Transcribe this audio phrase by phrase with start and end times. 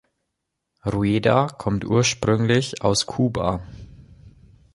[0.83, 3.61] Rueda kommt ursprünglich aus Kuba.